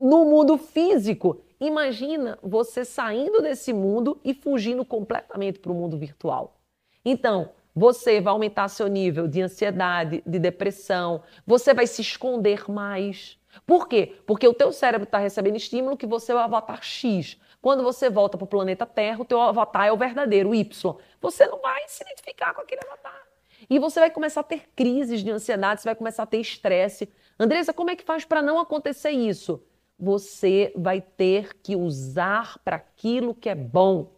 [0.00, 6.60] no mundo físico Imagina você saindo desse mundo e fugindo completamente para o mundo virtual.
[7.04, 13.38] Então, você vai aumentar seu nível de ansiedade, de depressão, você vai se esconder mais.
[13.66, 14.16] Por quê?
[14.26, 17.38] Porque o teu cérebro está recebendo estímulo que você é o avatar X.
[17.60, 20.96] Quando você volta para o planeta Terra, o teu avatar é o verdadeiro, o Y.
[21.20, 23.22] Você não vai se identificar com aquele avatar.
[23.68, 27.12] E você vai começar a ter crises de ansiedade, você vai começar a ter estresse.
[27.38, 29.62] Andresa, como é que faz para não acontecer isso?
[29.98, 34.14] Você vai ter que usar para aquilo que é bom.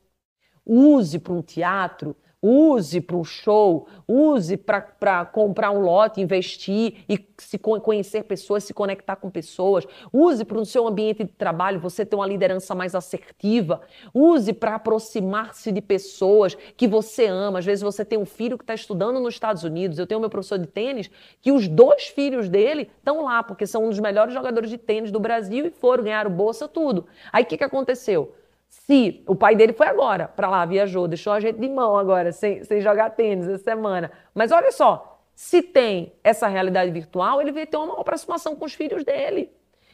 [0.67, 7.19] Use para um teatro, Use para um show, use para comprar um lote, investir e
[7.37, 9.85] se conhecer pessoas, se conectar com pessoas.
[10.13, 13.81] Use para o seu ambiente de trabalho você ter uma liderança mais assertiva.
[14.15, 17.59] Use para aproximar-se de pessoas que você ama.
[17.59, 19.99] Às vezes você tem um filho que está estudando nos Estados Unidos.
[19.99, 23.87] Eu tenho meu professor de tênis que os dois filhos dele estão lá porque são
[23.87, 27.07] um dos melhores jogadores de tênis do Brasil e foram ganhar bolsa tudo.
[27.33, 28.33] Aí o que, que aconteceu?
[28.69, 32.33] Se o pai dele foi agora para lá, viajou, deixou a gente de mão agora,
[32.33, 34.11] sem, sem jogar tênis essa semana.
[34.35, 38.75] Mas olha só, se tem essa realidade virtual, ele vai ter uma aproximação com os
[38.75, 39.51] filhos dele.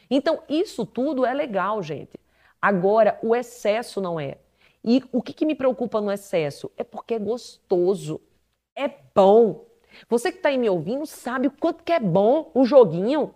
[0.09, 2.19] Então, isso tudo é legal, gente.
[2.61, 4.37] Agora, o excesso não é.
[4.83, 6.71] E o que, que me preocupa no excesso?
[6.77, 8.21] É porque é gostoso,
[8.75, 9.65] é bom.
[10.09, 13.33] Você que está aí me ouvindo sabe o quanto que é bom o joguinho.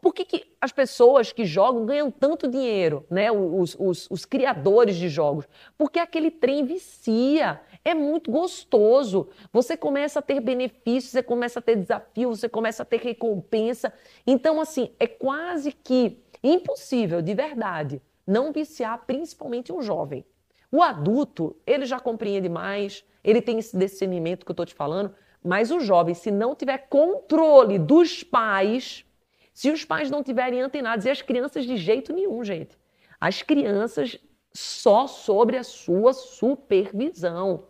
[0.00, 3.30] Por que, que as pessoas que jogam ganham tanto dinheiro, né?
[3.30, 5.46] Os, os, os, criadores de jogos?
[5.76, 9.28] Porque aquele trem vicia, é muito gostoso.
[9.52, 13.92] Você começa a ter benefícios, você começa a ter desafio, você começa a ter recompensa.
[14.26, 20.24] Então, assim, é quase que impossível, de verdade, não viciar principalmente um jovem.
[20.70, 25.14] O adulto, ele já compreende mais, ele tem esse discernimento que eu estou te falando,
[25.44, 29.04] mas o jovem, se não tiver controle dos pais,
[29.52, 32.78] se os pais não tiverem antenados, e as crianças de jeito nenhum, gente.
[33.20, 34.18] As crianças
[34.54, 37.68] só sobre a sua supervisão.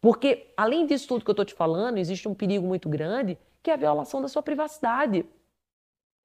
[0.00, 3.70] Porque, além disso tudo que eu estou te falando, existe um perigo muito grande, que
[3.70, 5.24] é a violação da sua privacidade.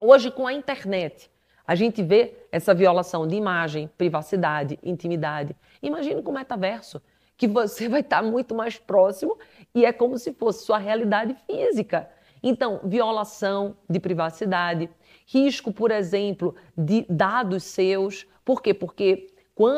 [0.00, 1.30] Hoje, com a internet,
[1.66, 5.54] a gente vê essa violação de imagem, privacidade, intimidade.
[5.82, 7.00] Imagine com o metaverso,
[7.36, 9.38] que você vai estar muito mais próximo
[9.74, 12.10] e é como se fosse sua realidade física.
[12.42, 14.90] Então, violação de privacidade,
[15.32, 18.26] risco, por exemplo, de dados seus.
[18.44, 18.74] Por quê?
[18.74, 19.28] Porque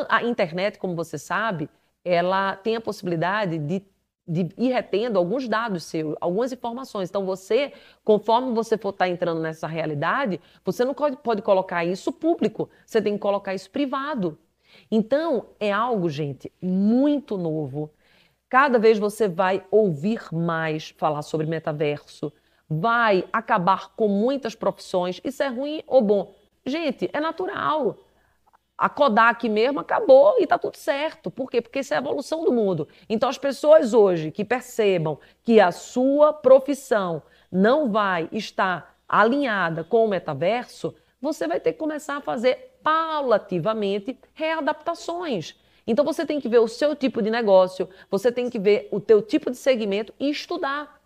[0.09, 1.69] a internet, como você sabe,
[2.03, 3.85] ela tem a possibilidade de,
[4.27, 7.09] de ir retendo alguns dados seus, algumas informações.
[7.09, 12.11] Então, você, conforme você for estar entrando nessa realidade, você não pode, pode colocar isso
[12.11, 14.37] público, você tem que colocar isso privado.
[14.89, 17.91] Então, é algo, gente, muito novo.
[18.49, 22.31] Cada vez você vai ouvir mais falar sobre metaverso,
[22.79, 25.19] vai acabar com muitas profissões.
[25.23, 26.35] Isso é ruim ou bom?
[26.65, 27.97] Gente, é natural.
[28.77, 31.29] A Kodak mesmo acabou e está tudo certo.
[31.29, 31.61] Por quê?
[31.61, 32.87] Porque isso é a evolução do mundo.
[33.07, 40.05] Então, as pessoas hoje que percebam que a sua profissão não vai estar alinhada com
[40.05, 45.55] o metaverso, você vai ter que começar a fazer paulativamente readaptações.
[45.85, 48.99] Então você tem que ver o seu tipo de negócio, você tem que ver o
[48.99, 51.01] teu tipo de segmento e estudar.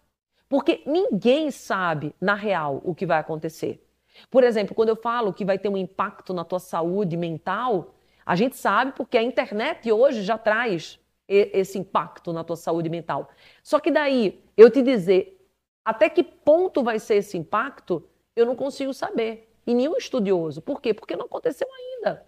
[0.49, 3.83] Porque ninguém sabe, na real, o que vai acontecer.
[4.31, 7.93] Por exemplo, quando eu falo que vai ter um impacto na tua saúde mental,
[8.25, 13.29] a gente sabe porque a internet hoje já traz esse impacto na tua saúde mental.
[13.61, 15.37] Só que daí, eu te dizer
[15.83, 18.03] até que ponto vai ser esse impacto,
[18.35, 19.49] eu não consigo saber.
[19.65, 20.61] E nenhum estudioso.
[20.61, 20.93] Por quê?
[20.93, 22.25] Porque não aconteceu ainda.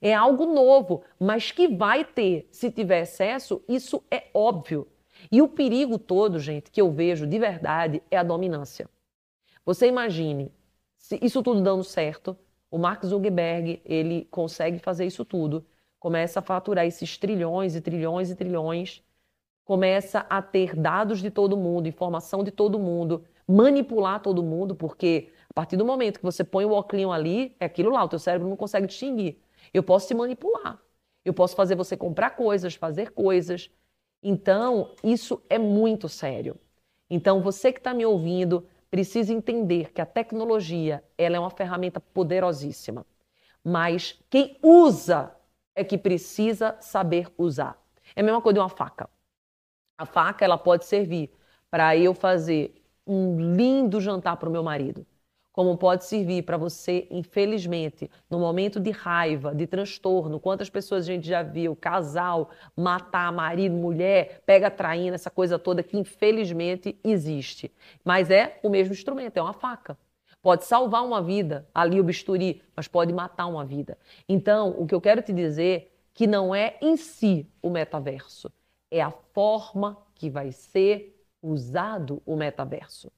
[0.00, 4.88] É algo novo, mas que vai ter, se tiver excesso, isso é óbvio.
[5.30, 8.88] E o perigo todo, gente, que eu vejo de verdade é a dominância.
[9.64, 10.52] Você imagine,
[10.96, 12.36] se isso tudo dando certo,
[12.70, 15.64] o Mark Zuckerberg, ele consegue fazer isso tudo,
[15.98, 19.02] começa a faturar esses trilhões e trilhões e trilhões,
[19.64, 25.30] começa a ter dados de todo mundo, informação de todo mundo, manipular todo mundo, porque
[25.50, 28.18] a partir do momento que você põe o óculos ali, é aquilo lá, o teu
[28.18, 29.38] cérebro não consegue distinguir.
[29.72, 30.80] Eu posso te manipular.
[31.24, 33.68] Eu posso fazer você comprar coisas, fazer coisas,
[34.28, 36.58] então, isso é muito sério.
[37.08, 42.00] Então, você que está me ouvindo precisa entender que a tecnologia ela é uma ferramenta
[42.00, 43.06] poderosíssima,
[43.62, 45.32] mas quem usa
[45.76, 47.80] é que precisa saber usar.
[48.16, 49.08] É a mesma coisa de uma faca.
[49.96, 51.30] A faca ela pode servir
[51.70, 55.06] para eu fazer um lindo jantar para o meu marido
[55.56, 61.06] como pode servir para você, infelizmente, no momento de raiva, de transtorno, quantas pessoas a
[61.06, 67.72] gente já viu, casal, matar marido, mulher, pega traindo, essa coisa toda que infelizmente existe.
[68.04, 69.96] Mas é o mesmo instrumento, é uma faca.
[70.42, 73.96] Pode salvar uma vida, ali o bisturi, mas pode matar uma vida.
[74.28, 78.52] Então, o que eu quero te dizer que não é em si o metaverso,
[78.90, 83.10] é a forma que vai ser usado o metaverso.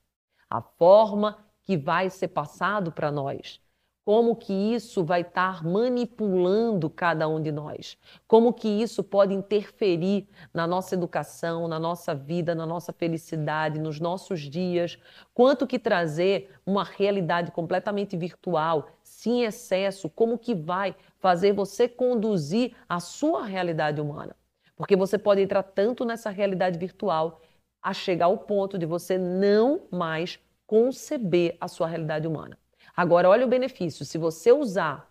[0.49, 3.61] A forma que vai ser passado para nós.
[4.03, 7.99] Como que isso vai estar manipulando cada um de nós?
[8.27, 14.01] Como que isso pode interferir na nossa educação, na nossa vida, na nossa felicidade, nos
[14.01, 14.99] nossos dias?
[15.35, 22.75] Quanto que trazer uma realidade completamente virtual, sem excesso, como que vai fazer você conduzir
[22.89, 24.35] a sua realidade humana?
[24.75, 27.43] Porque você pode entrar tanto nessa realidade virtual
[27.83, 32.57] a chegar ao ponto de você não mais conceber a sua realidade humana.
[32.95, 35.11] Agora, olha o benefício: se você usar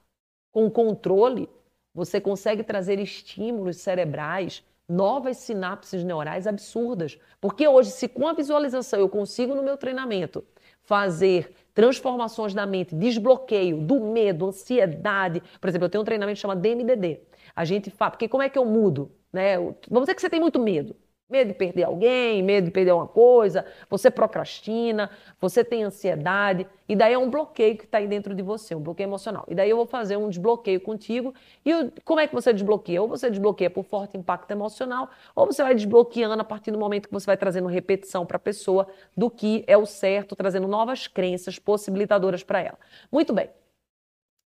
[0.52, 1.50] com controle,
[1.94, 7.18] você consegue trazer estímulos cerebrais, novas sinapses neurais absurdas.
[7.42, 10.46] Porque hoje, se com a visualização eu consigo no meu treinamento
[10.84, 15.42] fazer transformações da mente, desbloqueio do medo, ansiedade.
[15.60, 17.20] Por exemplo, eu tenho um treinamento chamado DMDD.
[17.56, 19.12] A gente fala, porque como é que eu mudo?
[19.34, 19.58] Né?
[19.58, 20.96] Vamos dizer que você tem muito medo.
[21.30, 25.12] Medo de perder alguém, medo de perder uma coisa, você procrastina,
[25.42, 28.80] você tem ansiedade, e daí é um bloqueio que está aí dentro de você, um
[28.80, 29.44] bloqueio emocional.
[29.50, 31.34] E daí eu vou fazer um desbloqueio contigo.
[31.66, 33.02] E eu, como é que você desbloqueia?
[33.02, 37.10] Ou você desbloqueia por forte impacto emocional, ou você vai desbloqueando a partir do momento
[37.10, 41.08] que você vai trazendo repetição para a pessoa do que é o certo, trazendo novas
[41.08, 42.80] crenças possibilitadoras para ela.
[43.12, 43.50] Muito bem.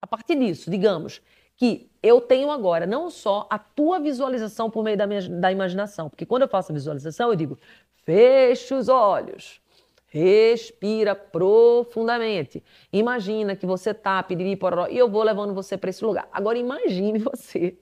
[0.01, 1.21] A partir disso, digamos,
[1.55, 6.09] que eu tenho agora não só a tua visualização por meio da, minha, da imaginação,
[6.09, 7.57] porque quando eu faço a visualização, eu digo,
[8.05, 9.61] feche os olhos,
[10.07, 12.63] respira profundamente.
[12.91, 16.27] Imagina que você tá, piriri, pororó, e eu vou levando você para esse lugar.
[16.31, 17.77] Agora imagine você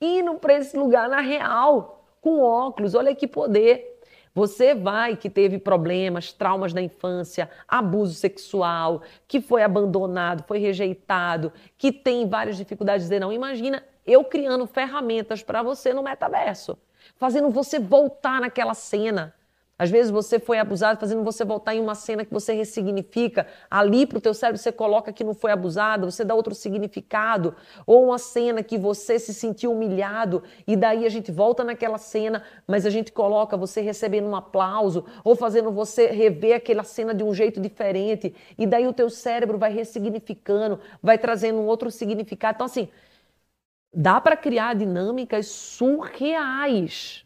[0.00, 3.93] indo para esse lugar na real, com óculos, olha que poder.
[4.34, 11.52] Você vai que teve problemas, traumas da infância, abuso sexual, que foi abandonado, foi rejeitado,
[11.78, 13.32] que tem várias dificuldades de não.
[13.32, 16.76] Imagina eu criando ferramentas para você no metaverso,
[17.16, 19.32] fazendo você voltar naquela cena
[19.76, 23.46] às vezes você foi abusado, fazendo você voltar em uma cena que você ressignifica.
[23.68, 27.56] Ali para o teu cérebro você coloca que não foi abusado, você dá outro significado.
[27.84, 32.44] Ou uma cena que você se sentiu humilhado e daí a gente volta naquela cena,
[32.68, 37.24] mas a gente coloca você recebendo um aplauso ou fazendo você rever aquela cena de
[37.24, 38.32] um jeito diferente.
[38.56, 42.54] E daí o teu cérebro vai ressignificando, vai trazendo um outro significado.
[42.54, 42.88] Então assim,
[43.92, 47.23] dá para criar dinâmicas surreais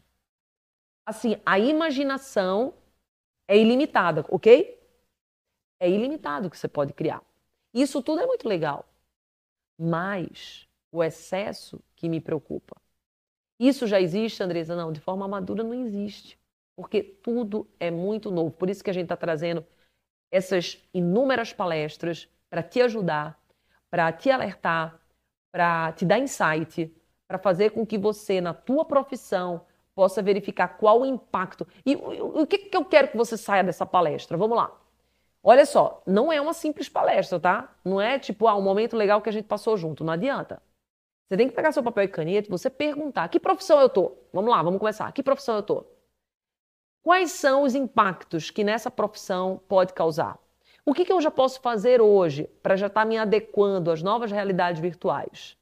[1.09, 2.73] assim, a imaginação
[3.47, 4.79] é ilimitada, ok?
[5.79, 7.23] É ilimitado o que você pode criar.
[7.73, 8.87] Isso tudo é muito legal.
[9.77, 12.75] Mas o excesso que me preocupa.
[13.59, 14.75] Isso já existe, Andresa?
[14.75, 16.39] Não, de forma madura não existe.
[16.75, 18.51] Porque tudo é muito novo.
[18.51, 19.65] Por isso que a gente está trazendo
[20.31, 23.41] essas inúmeras palestras para te ajudar,
[23.89, 24.99] para te alertar,
[25.51, 26.93] para te dar insight,
[27.27, 29.65] para fazer com que você, na tua profissão,
[29.99, 31.67] possa verificar qual o impacto.
[31.85, 34.37] E o, que, que eu quero que você saia dessa palestra?
[34.37, 34.71] Vamos lá.
[35.43, 37.75] Olha só, não é uma simples palestra, tá?
[37.83, 40.05] Não é tipo, ah, um momento legal que a gente passou junto.
[40.05, 40.63] Não adianta.
[41.27, 44.13] Você tem que pegar seu papel e caneta você perguntar: que profissão eu tô?
[44.31, 45.11] Vamos lá, vamos começar.
[45.11, 45.85] Que profissão eu tô?
[47.03, 50.39] Quais são os impactos que nessa profissão pode causar?
[50.85, 54.01] O que, que eu já posso fazer hoje para já estar tá me adequando às
[54.01, 55.57] novas realidades virtuais?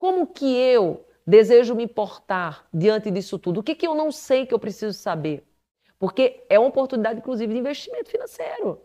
[0.00, 3.60] Como que eu desejo me portar diante disso tudo?
[3.60, 5.44] O que, que eu não sei que eu preciso saber?
[5.98, 8.80] Porque é uma oportunidade, inclusive, de investimento financeiro.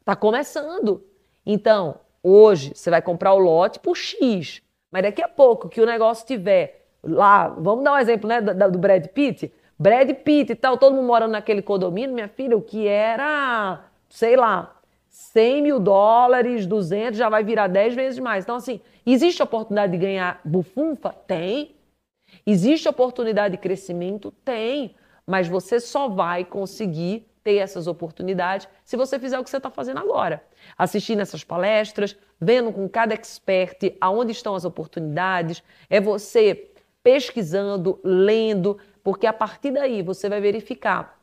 [0.00, 1.04] Está começando.
[1.44, 4.62] Então, hoje, você vai comprar o lote por X.
[4.90, 8.70] Mas daqui a pouco que o negócio tiver lá, vamos dar um exemplo né, do,
[8.70, 9.52] do Brad Pitt.
[9.78, 14.36] Brad Pitt e tal, todo mundo morando naquele condomínio, minha filha, o que era, sei
[14.36, 14.75] lá,
[15.16, 18.44] 100 mil dólares, 200, já vai virar 10 vezes mais.
[18.44, 21.10] Então, assim, existe oportunidade de ganhar bufunfa?
[21.10, 21.74] Tem.
[22.44, 24.30] Existe oportunidade de crescimento?
[24.44, 24.94] Tem.
[25.26, 29.70] Mas você só vai conseguir ter essas oportunidades se você fizer o que você está
[29.70, 30.44] fazendo agora.
[30.76, 38.78] Assistindo essas palestras, vendo com cada expert aonde estão as oportunidades, é você pesquisando, lendo,
[39.02, 41.18] porque a partir daí você vai verificar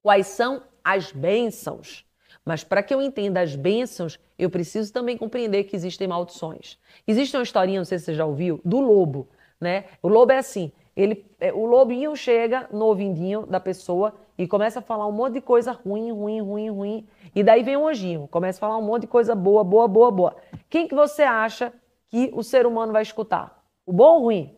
[0.00, 2.06] quais são as bênçãos
[2.46, 6.78] mas para que eu entenda as bênçãos, eu preciso também compreender que existem maldições.
[7.04, 9.28] Existe uma historinha, não sei se você já ouviu, do lobo.
[9.60, 9.86] Né?
[10.00, 14.78] O lobo é assim: ele, é, o lobinho chega no ouvidinho da pessoa e começa
[14.78, 17.08] a falar um monte de coisa ruim, ruim, ruim, ruim.
[17.34, 20.10] E daí vem o anjinho, começa a falar um monte de coisa boa, boa, boa,
[20.12, 20.36] boa.
[20.70, 21.72] Quem que você acha
[22.08, 23.60] que o ser humano vai escutar?
[23.84, 24.56] O bom ou o ruim?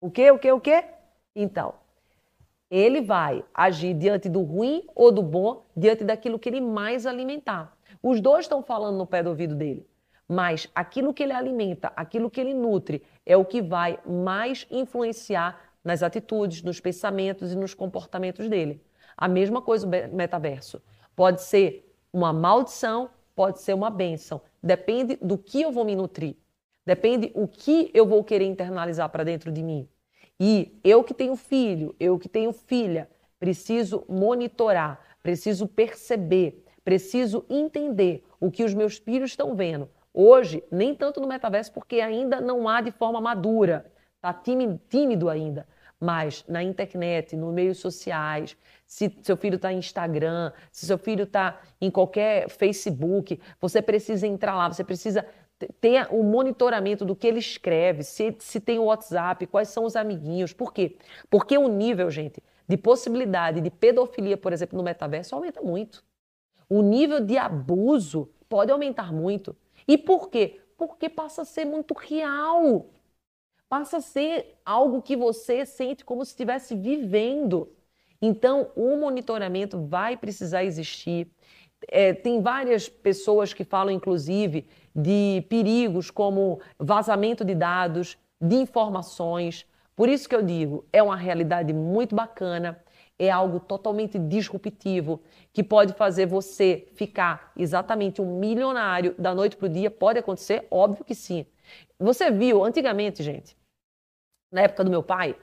[0.00, 0.84] O quê, o quê, o quê?
[1.34, 1.74] Então,
[2.72, 7.76] ele vai agir diante do ruim ou do bom, diante daquilo que ele mais alimentar.
[8.02, 9.86] Os dois estão falando no pé do ouvido dele,
[10.26, 15.60] mas aquilo que ele alimenta, aquilo que ele nutre, é o que vai mais influenciar
[15.84, 18.82] nas atitudes, nos pensamentos e nos comportamentos dele.
[19.14, 20.82] A mesma coisa o metaverso.
[21.14, 24.40] Pode ser uma maldição, pode ser uma bênção.
[24.62, 26.36] Depende do que eu vou me nutrir.
[26.86, 29.86] Depende o que eu vou querer internalizar para dentro de mim.
[30.44, 38.24] E eu que tenho filho, eu que tenho filha, preciso monitorar, preciso perceber, preciso entender
[38.40, 39.88] o que os meus filhos estão vendo.
[40.12, 45.64] Hoje, nem tanto no metaverso, porque ainda não há de forma madura, está tímido ainda.
[46.00, 51.22] Mas na internet, nos meios sociais, se seu filho está em Instagram, se seu filho
[51.22, 55.24] está em qualquer Facebook, você precisa entrar lá, você precisa
[55.80, 59.96] tenha o monitoramento do que ele escreve, se, se tem o WhatsApp, quais são os
[59.96, 60.52] amiguinhos.
[60.52, 60.96] Por quê?
[61.30, 66.04] Porque o nível, gente, de possibilidade de pedofilia, por exemplo, no metaverso aumenta muito.
[66.68, 69.56] O nível de abuso pode aumentar muito.
[69.86, 70.60] E por quê?
[70.76, 72.88] Porque passa a ser muito real.
[73.68, 77.70] Passa a ser algo que você sente como se estivesse vivendo.
[78.20, 81.28] Então, o monitoramento vai precisar existir.
[81.88, 89.66] É, tem várias pessoas que falam, inclusive, de perigos como vazamento de dados, de informações.
[89.94, 92.82] Por isso que eu digo, é uma realidade muito bacana,
[93.18, 99.66] é algo totalmente disruptivo, que pode fazer você ficar exatamente um milionário da noite para
[99.66, 99.90] o dia.
[99.90, 100.66] Pode acontecer?
[100.70, 101.46] Óbvio que sim.
[101.98, 103.56] Você viu, antigamente, gente,
[104.50, 105.36] na época do meu pai,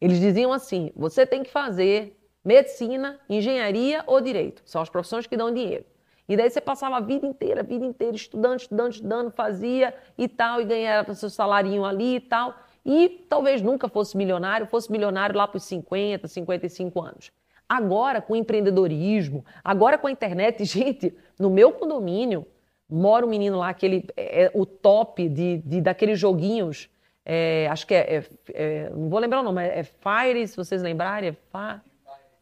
[0.00, 2.16] eles diziam assim: você tem que fazer
[2.46, 4.62] medicina, engenharia ou direito.
[4.64, 5.84] São as profissões que dão dinheiro.
[6.28, 10.28] E daí você passava a vida inteira, a vida inteira, estudando, estudando, estudando, fazia e
[10.28, 12.54] tal, e ganhava seu salarinho ali e tal.
[12.84, 17.32] E talvez nunca fosse milionário, fosse milionário lá para os 50, 55 anos.
[17.68, 22.46] Agora, com empreendedorismo, agora com a internet, gente, no meu condomínio,
[22.88, 26.88] mora um menino lá que ele é, é o top de, de daqueles joguinhos
[27.28, 28.24] é, acho que é, é,
[28.54, 31.82] é, não vou lembrar o nome, é, Fire, se vocês lembrarem, é Fa...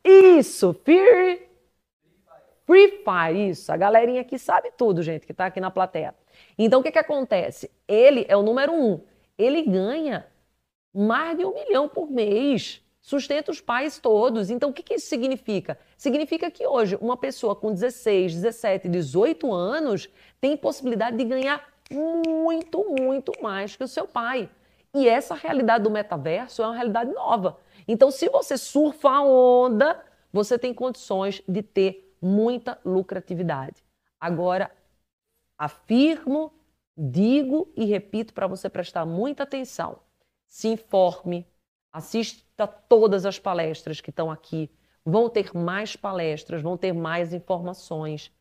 [0.04, 1.38] Isso, Fear...
[2.66, 3.70] Free Fire, isso.
[3.72, 6.14] A galerinha aqui sabe tudo, gente, que está aqui na plateia.
[6.58, 7.70] Então, o que, que acontece?
[7.86, 9.00] Ele é o número um.
[9.36, 10.26] Ele ganha
[10.92, 12.82] mais de um milhão por mês.
[13.00, 14.48] Sustenta os pais todos.
[14.48, 15.78] Então, o que, que isso significa?
[15.96, 20.08] Significa que hoje uma pessoa com 16, 17, 18 anos
[20.40, 24.48] tem possibilidade de ganhar muito, muito mais que o seu pai.
[24.94, 27.58] E essa realidade do metaverso é uma realidade nova.
[27.86, 33.84] Então, se você surfa a onda, você tem condições de ter muita lucratividade.
[34.18, 34.70] Agora,
[35.58, 36.52] afirmo,
[36.96, 39.98] digo e repito para você prestar muita atenção.
[40.48, 41.46] Se informe,
[41.92, 44.70] assista todas as palestras que estão aqui.
[45.04, 48.32] Vão ter mais palestras, vão ter mais informações.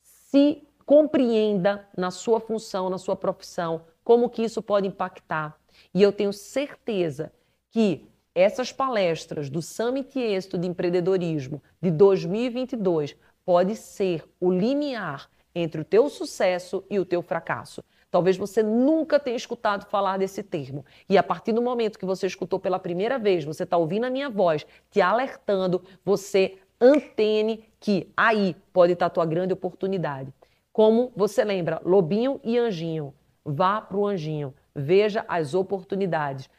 [0.00, 5.60] Se compreenda na sua função, na sua profissão, como que isso pode impactar.
[5.92, 7.32] E eu tenho certeza
[7.70, 13.16] que essas palestras do Summit Êxito de Empreendedorismo de 2022
[13.46, 17.82] pode ser o limiar entre o teu sucesso e o teu fracasso.
[18.10, 20.84] Talvez você nunca tenha escutado falar desse termo.
[21.08, 24.10] E a partir do momento que você escutou pela primeira vez, você está ouvindo a
[24.10, 30.30] minha voz, te alertando, você antene que aí pode estar a tua grande oportunidade.
[30.74, 33.14] Como você lembra, lobinho e anjinho.
[33.42, 36.50] Vá para o anjinho, veja as oportunidades,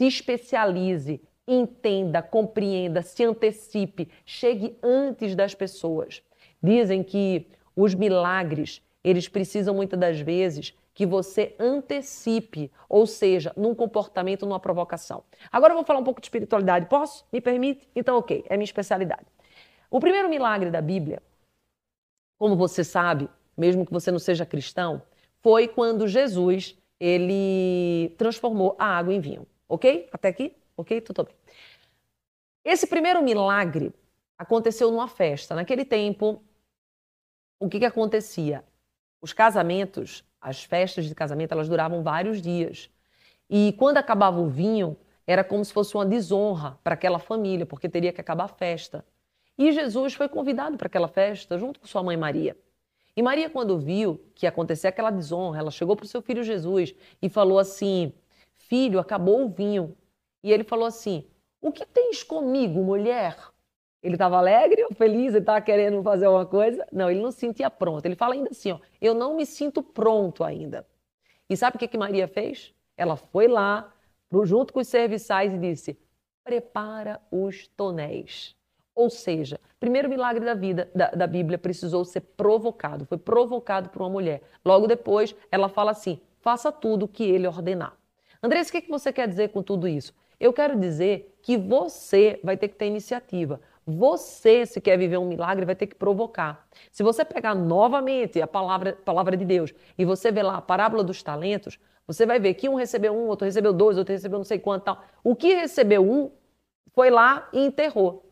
[0.00, 6.22] se especialize, entenda, compreenda, se antecipe, chegue antes das pessoas.
[6.62, 7.46] Dizem que
[7.76, 14.58] os milagres, eles precisam muitas das vezes que você antecipe, ou seja, num comportamento, numa
[14.58, 15.22] provocação.
[15.52, 16.86] Agora eu vou falar um pouco de espiritualidade.
[16.86, 17.26] Posso?
[17.30, 17.86] Me permite?
[17.94, 19.26] Então, ok, é minha especialidade.
[19.90, 21.22] O primeiro milagre da Bíblia,
[22.38, 25.02] como você sabe, mesmo que você não seja cristão,
[25.42, 29.46] foi quando Jesus ele transformou a água em vinho.
[29.70, 30.08] Ok?
[30.12, 30.56] Até aqui?
[30.76, 31.00] Ok?
[31.00, 31.34] Tudo bem.
[32.64, 33.94] Esse primeiro milagre
[34.36, 35.54] aconteceu numa festa.
[35.54, 36.42] Naquele tempo,
[37.60, 38.64] o que, que acontecia?
[39.22, 42.90] Os casamentos, as festas de casamento, elas duravam vários dias.
[43.48, 47.88] E quando acabava o vinho, era como se fosse uma desonra para aquela família, porque
[47.88, 49.04] teria que acabar a festa.
[49.56, 52.56] E Jesus foi convidado para aquela festa junto com sua mãe Maria.
[53.14, 56.42] E Maria, quando viu que ia acontecer aquela desonra, ela chegou para o seu filho
[56.42, 56.92] Jesus
[57.22, 58.12] e falou assim:
[58.70, 59.96] Filho, acabou o vinho.
[60.44, 61.26] E ele falou assim:
[61.60, 63.36] O que tens comigo, mulher?
[64.00, 65.30] Ele estava alegre ou feliz?
[65.34, 66.86] Ele estava querendo fazer alguma coisa?
[66.92, 68.06] Não, ele não se sentia pronto.
[68.06, 70.86] Ele fala ainda assim: ó, eu não me sinto pronto ainda.
[71.48, 72.72] E sabe o que, que Maria fez?
[72.96, 73.92] Ela foi lá,
[74.44, 75.98] junto com os serviçais, e disse:
[76.44, 78.54] prepara os tonéis.
[78.94, 84.02] Ou seja, primeiro milagre da vida da, da Bíblia precisou ser provocado, foi provocado por
[84.02, 84.42] uma mulher.
[84.64, 87.99] Logo depois, ela fala assim: faça tudo o que ele ordenar.
[88.42, 90.14] Andressa, o que, que você quer dizer com tudo isso?
[90.38, 93.60] Eu quero dizer que você vai ter que ter iniciativa.
[93.86, 96.66] Você, se quer viver um milagre, vai ter que provocar.
[96.90, 101.04] Se você pegar novamente a palavra, palavra de Deus e você ver lá a parábola
[101.04, 104.44] dos talentos, você vai ver que um recebeu um, outro recebeu dois, outro recebeu não
[104.44, 105.04] sei quanto tal.
[105.22, 106.30] O que recebeu um
[106.94, 108.24] foi lá e enterrou.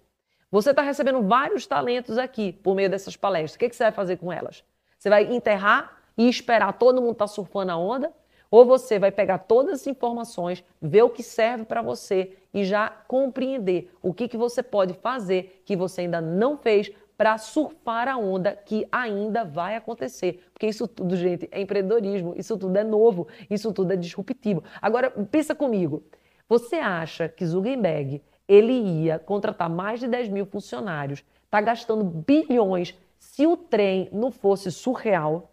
[0.51, 3.57] Você está recebendo vários talentos aqui por meio dessas palestras.
[3.57, 4.65] O que, que você vai fazer com elas?
[4.99, 8.11] Você vai enterrar e esperar todo mundo estar tá surfando a onda?
[8.51, 12.89] Ou você vai pegar todas as informações, ver o que serve para você e já
[12.89, 18.17] compreender o que, que você pode fazer que você ainda não fez para surfar a
[18.17, 20.45] onda que ainda vai acontecer.
[20.53, 24.63] Porque isso tudo, gente, é empreendedorismo, isso tudo é novo, isso tudo é disruptivo.
[24.81, 26.05] Agora, pensa comigo.
[26.49, 32.97] Você acha que Zuckerberg ele ia contratar mais de 10 mil funcionários, está gastando bilhões
[33.19, 35.53] se o trem não fosse surreal?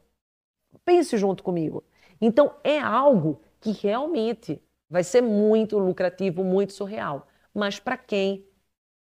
[0.86, 1.84] Pense junto comigo.
[2.22, 7.28] Então, é algo que realmente vai ser muito lucrativo, muito surreal.
[7.54, 8.46] Mas para quem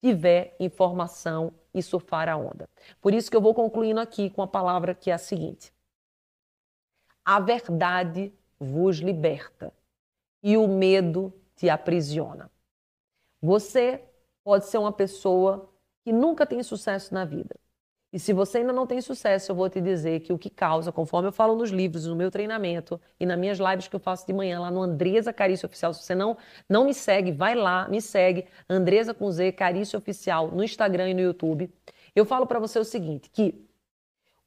[0.02, 2.68] tiver informação e surfar a onda.
[3.00, 5.72] Por isso que eu vou concluindo aqui com a palavra que é a seguinte:
[7.24, 9.72] A verdade vos liberta
[10.42, 12.50] e o medo te aprisiona.
[13.42, 14.04] Você
[14.44, 15.72] pode ser uma pessoa
[16.04, 17.56] que nunca tem sucesso na vida.
[18.14, 20.92] E se você ainda não tem sucesso, eu vou te dizer que o que causa,
[20.92, 24.24] conforme eu falo nos livros, no meu treinamento e nas minhas lives que eu faço
[24.24, 26.38] de manhã lá no Andresa Carício Oficial, se você não,
[26.68, 31.14] não me segue, vai lá, me segue, Andresa com Z, Carício Oficial, no Instagram e
[31.14, 31.68] no YouTube.
[32.14, 33.66] Eu falo para você o seguinte, que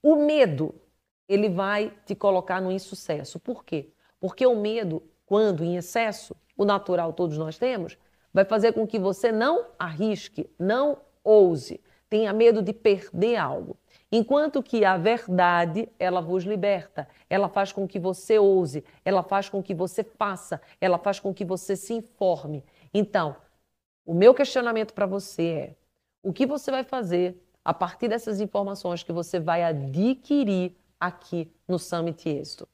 [0.01, 0.73] o medo,
[1.27, 3.37] ele vai te colocar no insucesso.
[3.37, 3.91] Por quê?
[4.17, 7.97] Porque o medo, quando em excesso, o natural todos nós temos,
[8.33, 13.77] vai fazer com que você não arrisque, não ouse tenha medo de perder algo.
[14.11, 19.49] Enquanto que a verdade, ela vos liberta, ela faz com que você ouse, ela faz
[19.49, 22.63] com que você faça, ela faz com que você se informe.
[22.93, 23.35] Então,
[24.05, 25.75] o meu questionamento para você é:
[26.23, 31.77] o que você vai fazer a partir dessas informações que você vai adquirir aqui no
[31.77, 32.67] Summit Êxito?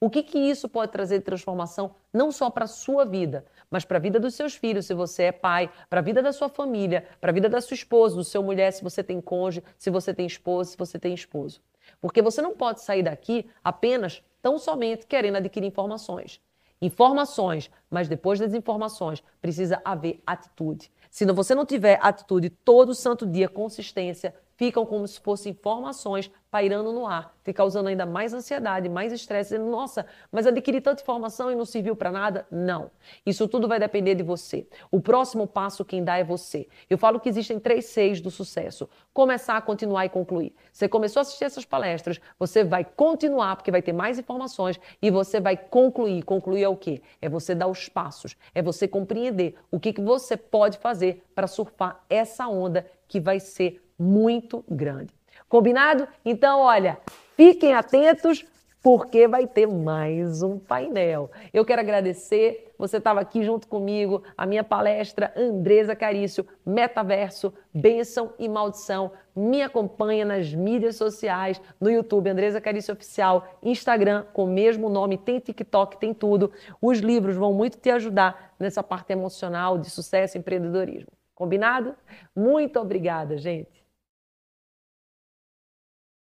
[0.00, 3.84] O que, que isso pode trazer de transformação, não só para a sua vida, mas
[3.84, 6.48] para a vida dos seus filhos, se você é pai, para a vida da sua
[6.48, 9.90] família, para a vida da sua esposa, do seu mulher, se você tem cônjuge, se
[9.90, 11.60] você tem esposa, se você tem esposo.
[12.00, 16.40] Porque você não pode sair daqui apenas, tão somente, querendo adquirir informações.
[16.80, 20.90] Informações, mas depois das informações precisa haver atitude.
[21.10, 26.92] Se você não tiver atitude todo santo dia, consistência, ficam como se fossem informações pairando
[26.92, 31.52] no ar, te causando ainda mais ansiedade, mais estresse, dizendo, nossa, mas adquiri tanta informação
[31.52, 32.46] e não serviu para nada?
[32.50, 32.90] Não.
[33.24, 34.66] Isso tudo vai depender de você.
[34.90, 36.66] O próximo passo quem dá é você.
[36.90, 38.88] Eu falo que existem três seis do sucesso.
[39.12, 40.52] Começar, continuar e concluir.
[40.72, 45.08] Você começou a assistir essas palestras, você vai continuar, porque vai ter mais informações, e
[45.08, 46.24] você vai concluir.
[46.24, 47.00] Concluir é o quê?
[47.22, 51.46] É você dar os passos, é você compreender o que, que você pode fazer para
[51.46, 55.12] surfar essa onda que vai ser muito grande.
[55.48, 56.06] Combinado?
[56.24, 56.98] Então, olha,
[57.36, 58.44] fiquem atentos
[58.82, 61.30] porque vai ter mais um painel.
[61.52, 68.32] Eu quero agradecer, você estava aqui junto comigo, a minha palestra Andresa Carício, Metaverso, Bênção
[68.38, 69.12] e Maldição.
[69.34, 75.18] Me acompanha nas mídias sociais, no YouTube, Andresa Carício Oficial, Instagram, com o mesmo nome,
[75.18, 76.52] tem TikTok, tem tudo.
[76.80, 81.10] Os livros vão muito te ajudar nessa parte emocional de sucesso e empreendedorismo.
[81.34, 81.94] Combinado?
[82.34, 83.77] Muito obrigada, gente.